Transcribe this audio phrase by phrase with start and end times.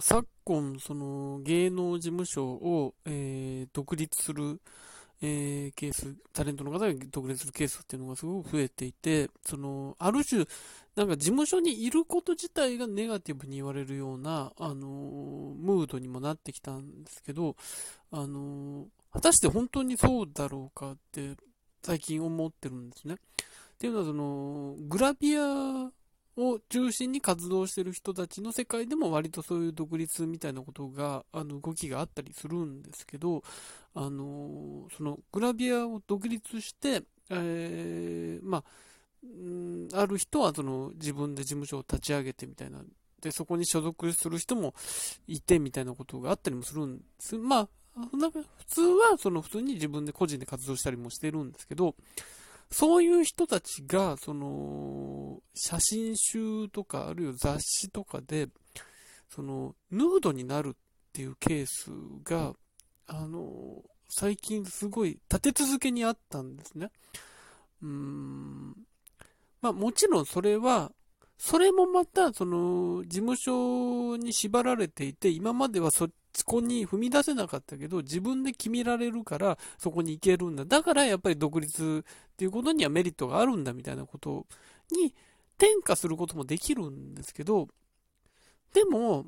[0.00, 4.60] 昨今、その芸能事務所を、えー、独立する、
[5.22, 10.44] えー、ケース、タレントの方が独立するケースっていうのがすごく増えていて、その、ある種、
[10.94, 17.56] なんか事務所にいること自体がネガティブに言われるような、あのムードにもなってきたんですけど、
[18.10, 21.36] あの果たして本当にそうだろうかって
[21.82, 23.14] 最近思ってるんですね。
[23.14, 25.90] っていうのは、その、グラビア
[26.36, 33.42] を中心に活動してる人たちの世界でも割とそういう独立みたいなことが、あの、動きがあったりするんですけど、
[33.94, 38.64] あの、そのグラビアを独立して、えー、まあ、
[39.94, 42.82] ある人はその自分で事務所を立ち上げてみたいな、
[43.20, 44.74] で、そこに所属する人も
[45.26, 47.36] いてみたいなことがあったりもするんです。
[47.38, 51.94] まあ、普通はその普通に自分で個人で活動したりもしてるんですけど、
[52.70, 58.48] そういう人たちが、その、写真集とか、あるいは雑誌とかで、
[59.28, 60.72] その、ヌードになるっ
[61.12, 61.90] ていうケース
[62.24, 62.54] が、
[63.06, 66.90] あの、最近すごい立て続けにあったんですね。
[67.82, 68.76] うーん。
[69.60, 70.92] まあもちろんそれは、
[71.38, 80.66] それもまた、その、事務所に縛られていて、今まではそっそこに踏み出せなかったけど、自分で決められるから、そこに行けるんだ。
[80.66, 84.46] だからやっぱり独立っていうことにはメリットがあるんだみたいなこと
[84.92, 85.14] に
[85.56, 87.68] 転化することもできるんですけど、
[88.74, 89.24] でも、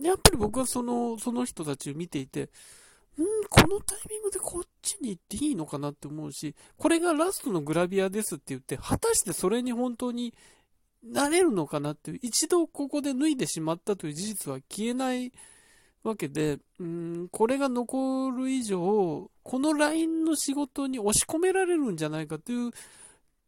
[0.00, 2.48] やっぱり僕はその、その人たちを見ていて、ん
[3.48, 10.32] このタイミングでこっちに行っていいのかなって思うし、これがラストのグラビアですって言って、果たしてそれに本当に
[11.02, 15.32] なれるのかなっていう、一度ここで脱いでしまったという事実は消えない
[16.02, 22.70] わけで、うん、これが残る以上、この LINE の仕事に押し込められるんじゃないかという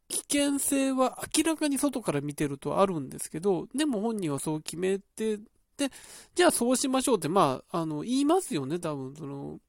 [0.07, 5.37] 危険性は明らかに外から見てるとあるんですけど、でも本人はそう決めて、
[5.77, 5.89] で、
[6.35, 9.59] じゃあそうしましょうって、まあ、あの、言いますよね、多分、その、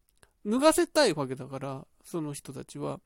[0.44, 3.00] 脱がせたいわけだから、その人たちは。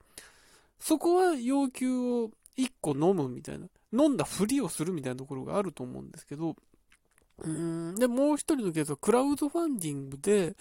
[0.80, 6.56] そこは要求を一個飲むみたいな、飲んだふりをするみたいなところがあると思うんですけど、
[7.44, 10.56] うんで、もう一人のケースはクラウドファンディングで、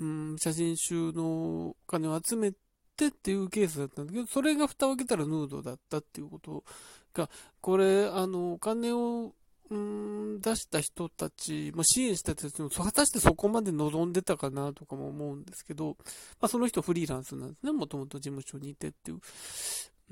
[0.00, 2.52] うん、写真集のお金を集め
[2.96, 6.64] てっていうケースだったんだけど、それが蓋を開けたらヌードだったっていうこと
[7.12, 7.28] が、
[7.60, 9.34] これ、あの、お金を、
[9.70, 15.96] うん、出した人たち、まあ、支援した人たちも、果たしてそこまで望んでたかなとかも思うんですけど、
[16.40, 17.72] まあ、その人フリーランスなんですね。
[17.72, 19.20] もともと事務所にいてっていう。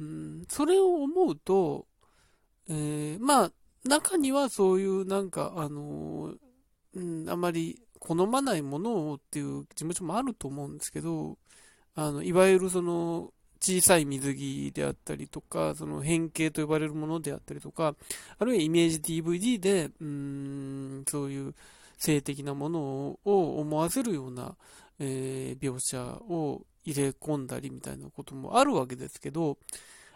[0.00, 1.86] うん、それを思うと、
[2.68, 3.52] えー、まあ、
[3.84, 6.34] 中にはそういうなんか、あの
[6.94, 11.38] うん、あまり好まないものをっていう事務所もあると思うんですけど、
[11.94, 17.94] あの、いわゆるその、小さい水着であったりとか、その変形と呼ばれるものであったりとか、
[18.38, 21.54] あるいはイメージ DVD で、うん、そういう
[21.96, 22.80] 性的なもの
[23.24, 24.56] を思わせるような、
[24.98, 29.58] えー、描写を入れ込んだりみたいなこともあるわけですけど、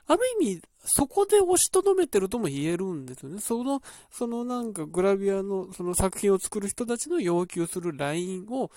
[0.06, 3.40] ある意味、そこで押しとどめてるとも言えるんですよね。
[3.40, 8.70] その、そのなんかグラビアのその作品を作る人たちの要求するラインを、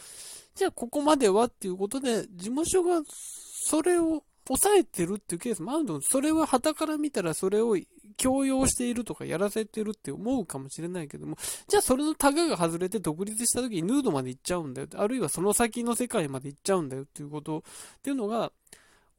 [0.56, 7.78] じゃあここまではっていうことで、事務所がそれを抑えてるっていうケースもあるのそれは旗から見たらそれを
[8.18, 14.88] 強要しているとかやらせてるって思うかもしれないけども、じゃあそれのタガが外れて独立した時にヌードまで行っちゃうんだよ。
[14.96, 17.62] あるいはその先の世界まで行っちゃうんだよっていうことっ
[18.02, 18.52] ていうのが、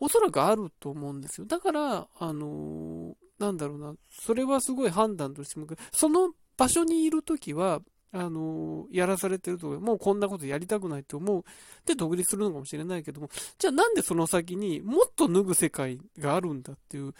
[0.00, 1.46] おそらくあると思うんですよ。
[1.46, 7.80] だから、あのー、なんだろうな、それはすごい判断としても、その場所にいるときは、
[8.12, 11.44] あのー、やらされてるともうこんなことやりたくないと思う。
[11.84, 13.28] で、独立するのかもしれないけども、
[13.58, 17.12] じゃあなんでその先にもっと脱ぐ世界があるんだっていう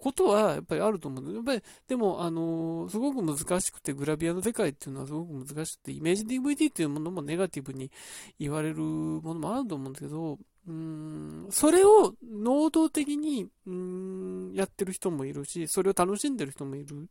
[0.00, 1.22] ことはやっぱりあると思う。
[1.22, 7.90] んだやっぱり、でも、あの、すごく難しくて、グラビアの世界っていうのはすごく難しくて、イメージ DVD っていうものもネガティブに
[8.38, 17.08] 言われるものもあると思うんですけど、うん、それを能動的に、うん、やってる人もいるし、それを楽しんでる人もいる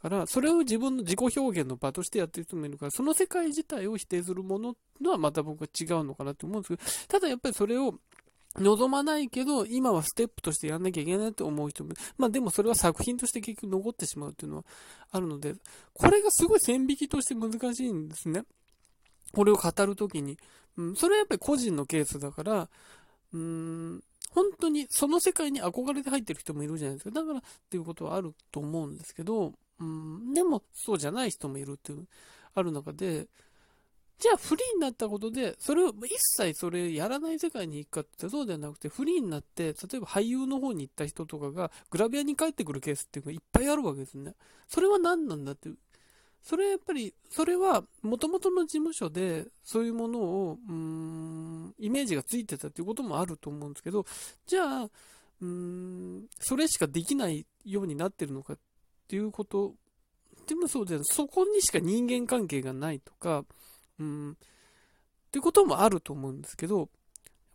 [0.00, 7.94] から、それを自分の自己表現の場としてやってる人もいるから、その世界自体を否定するものとはまた僕は違うのかなって思うんですけど、ただやっぱりそれを
[8.56, 14.64] 望まないけど、今はステップとしてやんなきゃいけないって思う人も、まあでもそれは作品として結局残ってしまうっていうのは
[15.10, 15.54] あるので、
[15.94, 18.44] これがすごい線引きとして難しいんですね。
[19.32, 20.38] これを語るときに。
[20.76, 22.68] うん、それはやっぱり個人のケースだから、
[23.32, 27.10] うーん、本当にその世界に憧れて入ってる人もいるじゃないですか。
[27.10, 32.06] だからっていうことはあると思うんですけど、うん、でもそうじゃない人もいるっていう、
[32.54, 33.26] ある中で、
[34.18, 44.34] じゃあフリーになったことで、それを一切それやらない世界に行くかってそうではなくて、フリーになって、例えば俳優の方に行った人とかがグラビアに帰ってくるケースっていうのがいっぱいあるわけですね。
[44.68, 45.78] それは何なんだっていう。
[46.42, 54.04] それはやっぱり、それは、元々の事務所で、そういうものを、うん、イメージがついてたっていうこともあると思うんですけど、
[54.44, 54.90] じゃあ、
[55.40, 58.58] うん、それしかできないようになってるのかっ
[59.08, 59.74] ていうこと
[60.46, 63.44] でもそうでそこにしか人間関係がないとか、
[63.98, 64.34] うん、っ
[65.30, 66.88] ていうこともあると思うんですけど、やっ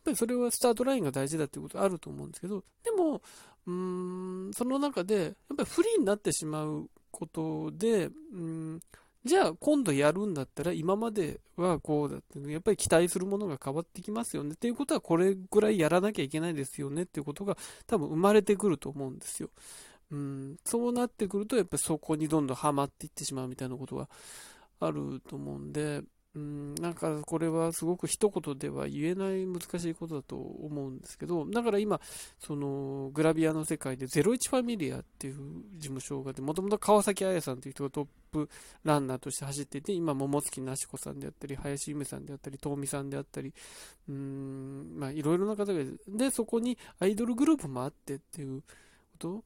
[0.06, 3.22] ぱりそれはスタートラインが大事だっていうことあると思うんですけど、でも、
[3.66, 8.80] うん、その中で、やっぱり不利になってしまうことで、うん、
[9.28, 17.58] じゃあ今度やるんだったら今まではこうだってやっぱり期待するものが変わってきますよねっていうことはこれぐらいやらなきゃいけないですよねっていうことが
[17.88, 19.50] 多分生まれてくると思うんですよ。
[20.12, 24.08] うん、そうなってくるとやっぱりそこにどんどんはまっていってしまうみたいなことが
[24.80, 26.02] あると思うんで、
[26.38, 32.00] うん、なんかこれはすごく一言では言えない難しいことだと思うんですけど、だから今、
[32.38, 38.50] そのグラビアの世界で01ファミリアっていう事務所があって、もともと川崎彩さんという人がトップ
[38.84, 43.52] ランナーとして走っていて、今、桃月なし子さんであったり、林由美さんであったり、東美さんであったり、
[44.08, 46.00] うん、まあいろいろな方がいる。
[46.08, 48.68] で、そこにアイドルグループもあってっていうこ
[49.18, 49.44] と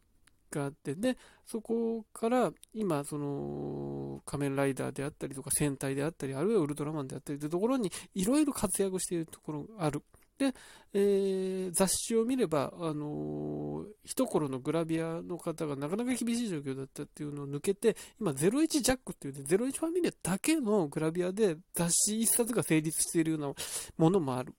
[0.51, 10.03] があって、で、そこから今、その、仮面ライダーであったりとか、戦隊であったり、あるいはウルトラマンであったりというところに、いろいろ活躍しているところがある。
[10.37, 10.55] で、
[10.93, 23.53] えー、雑誌を見れば、あのー、一頃のグラビアの方がなかなか厳しい状況だったっていうのを抜けて、今、01ジャックっていうね、01ファミリアだけのグラビアで雑誌一冊が成立しているような
[23.97, 24.55] ものもある。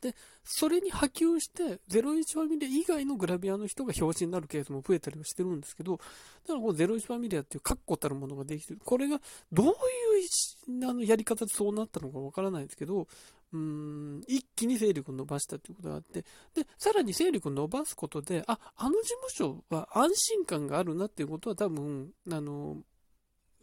[0.00, 0.14] で、
[0.44, 8.80] それに波及して、01ファミリア以外のグラビアの人が表紙になるケースも増えたりはしてるんですけど、だからこの01ファミリアっていう確固たるものができてる。
[8.84, 9.20] これが
[9.52, 13.06] どういうあのやり方でそうなったのかわからないですけど、
[13.52, 16.22] うん、一気に勢力を伸ばしたということがあって、
[16.54, 22.78] で、さらに勢力を伸ばすことで、あ、あの事務所は安心感があるなっていうことは多分、あの、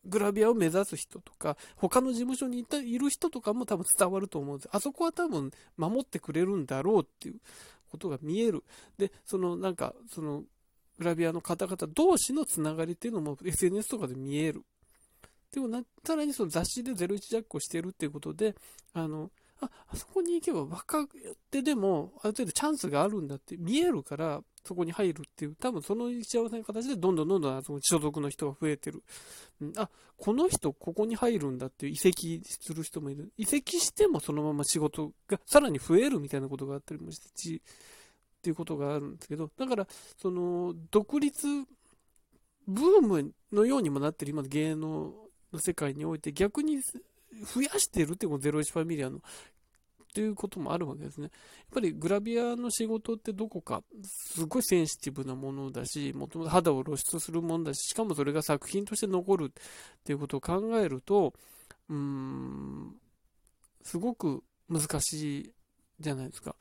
[0.07, 4.69] グラビアを目指す人とか、他の事務所にいたいる人とかも多分伝わると思うんです。
[4.71, 7.36] あそこは多分守ってくれるんだろうっていう
[7.89, 8.63] ことが見える。
[8.98, 10.44] で、そのなんか、その
[10.98, 14.63] グラビアの方々同士のつながりっていうのも SNS とかで見える。
[15.51, 18.56] でもな、さらにその雑誌で01ジャックをしてるっていうことで、
[18.94, 19.31] あの、
[19.62, 21.07] あ、あそこに行けば若
[21.51, 29.04] 手でもある程度チャンスがあるんだって見えるから、そこに入るっていう、多分その幸せな形でどんどんどんどんその所属の人が増えてる。
[29.62, 33.31] うん、あ、この人ここに入るんだっていう移籍する人もいる。
[33.38, 37.59] 移籍してもそのまま仕事がさらに増えるみたいなことがあったりもして、っ
[38.42, 39.88] ていうことがあるんですけど、だから、
[40.18, 41.48] その、独立
[42.68, 45.13] ブームのようにもなってる今の芸能
[45.54, 46.81] の世界において逆に
[47.53, 49.21] 増やしてるってこの01ファミリアのっ
[50.18, 51.25] ていうこともあるわけですね。
[51.25, 51.31] やっ
[51.74, 61.33] ぱりグラビアの仕事ってどこかすごいセンシティブなものだし、もともと肌を露出するものだし、しかもそれが作品として残るっていうことを考えると、
[61.89, 62.95] うーん、
[63.83, 65.53] すごく難しい
[66.00, 66.56] じゃないですか。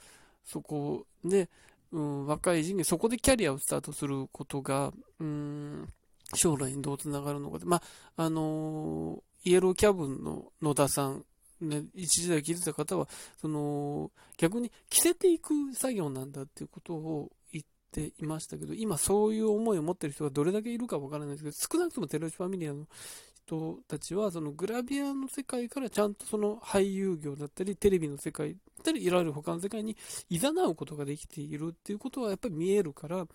[0.44, 1.48] そこで、
[1.92, 5.88] うん、若い人にそこでキャリアをスタートすることが、うん、
[6.34, 7.76] 将来にどうつながるのかで、ま
[8.16, 11.25] あ、あのイエローキャブンの野田さん、
[11.60, 13.08] ね、一時代聞いてた方は、
[13.40, 22.88] その、逆に着せていく作業なんだっていうことを言っていましたけど、今そういう思いを持ってる人がどれだけいるかわからないですけど、少なくともテロチファミリアの
[23.46, 29.96] 人たちは、そのグラビアの世界からちゃんとその俳優業だったり、テレビの世界だったり、いろいろ他の世界に
[30.29, 33.29] 誘うことができているっていうことはやっぱり見えるから、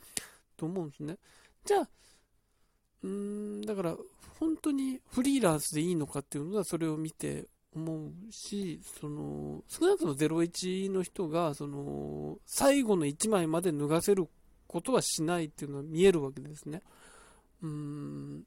[0.58, 1.18] と思うんですね。
[1.64, 1.90] じゃあ、
[3.04, 3.98] うーん、だから、
[4.40, 14.28] 本当にフリーランスでいいのかっていうのは、それを見て思うし、その、少なくとも01の人が、その、最後の1枚まで脱がせる
[14.68, 16.82] ことはしないっていうのは見えるわけですね。
[17.62, 18.44] うん。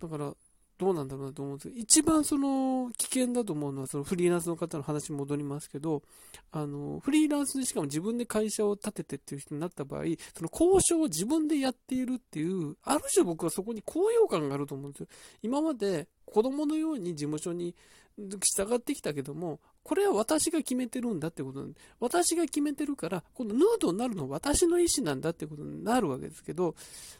[0.00, 0.34] だから、
[0.82, 6.02] どうなんだろうなと思うんですけど、一番その危険だと思うのは、そのフリーランスの方の話に戻りますけど、
[6.50, 10.02] あの、フリーランスでしかも自分で会社を立ててっていう人になった場合、
[10.36, 15.06] その交渉を自分でやっているっていう、ある種僕はそこに高揚感があると思うんですよ。
[15.42, 17.76] 今まで子供のように事務所に
[18.18, 26.74] 従ってきたけども、これは私が決めてるんだってことなんで、私が決めてるから、このヌードになるのは私の意思なんだってことになるわけですけど、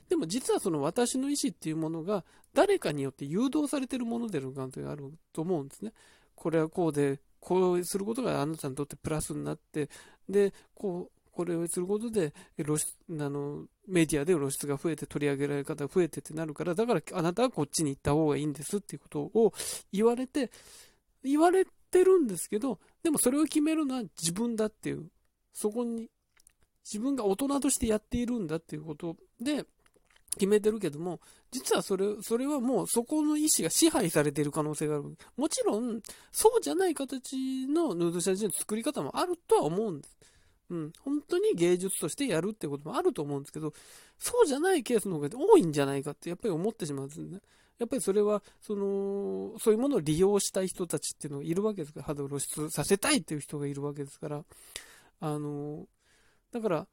[0.09, 5.93] でも実はその私の意思っていうものが、誰かによって誘導されてるものである可能性があると思うんですね。
[6.35, 9.89] これはこうで、こうすることがあなたにとってプラスになって、
[10.29, 19.53] で、こう、これをすることで露出あのメディアで露出が増えて取り上げられ方が増えてってなるからだからあなたはこっちに行った方がいいんですっていうことを
[19.93, 20.51] 言われて
[21.25, 25.11] 言われてるんですけどでもそれを決めるのは自分だっていう
[25.53, 26.09] そこに
[26.85, 29.65] 自分が大人としてやっているんだっていうことで
[30.35, 31.21] 決めてるけども、
[31.51, 35.17] 実はそれ、それはもうそこの意思が支配されている可能性がある。
[35.37, 36.01] もちろん、
[36.33, 40.17] そうじゃない形のヌード写真の作り方もあるとは思うんです。
[40.71, 40.93] うん。
[41.01, 43.75] 本当に芸術としてやるってこともあると思うんですけど、
[44.19, 47.41] そうじゃないケースの方が多いんじゃないかってやっぱり思ってしまうんですね。
[47.79, 54.45] やっぱりそれは、その、そういうものを利用したい人たちっていうのがいるわけですから、肌を露出させたいっていう人がいるわけですから、
[55.21, 55.87] あの、
[56.53, 56.87] だから、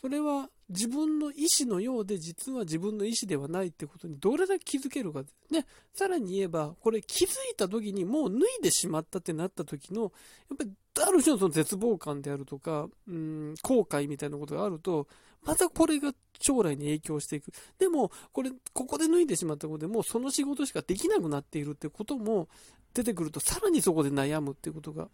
[0.00, 10.08] それは自分の意思のようで実は自分の意思ではないってことにどれだけ気づけるかで、ね、さらに言えば、これ気づいた時にもう脱いでしまったってなった時の、や
[10.54, 10.70] っぱり
[11.02, 15.08] ある種のその絶望感であるとか、うん、後悔みたいなことがあると、
[15.42, 17.52] またこれが将来に影響していく。
[17.78, 22.48] でも、これ、ここで脱いでしまったことでもうその仕事しかできなくなっているってことも
[22.94, 25.08] 出てくると、さらにそこで悩むっていうことが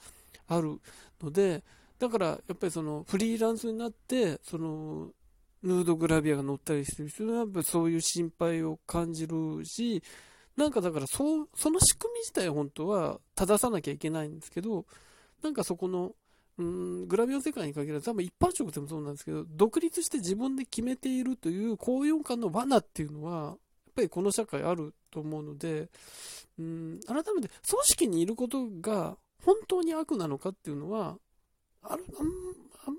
[0.48, 0.80] ある
[1.20, 1.64] ので、
[1.98, 5.10] だから、やっぱりそのフリーランスになって、その、
[5.62, 10.02] ヌードグラビアが乗ったりしてる人は、やっぱりそういう心配を感じるし、
[10.56, 14.84] なんかだからそう、その仕組み自体本当は正さなきゃいけないんですけど、
[15.42, 16.14] なんかそこの、
[16.58, 23.56] うん、グラビア世界に限らず、多分一般職でもそうなんですけど、独立して自分で決めているという高揚感の罠っていうのは、やっ
[23.94, 25.88] ぱりこの社会あると思うので、
[26.58, 31.16] うん、改めて組織にいることが本当に悪なのかっていうのは、
[31.82, 32.26] ある、あん、
[32.86, 32.94] あん、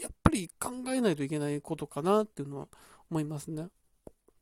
[0.00, 2.68] やっぱり考えないといけないことかなっていうのは
[3.10, 3.68] 思いますね。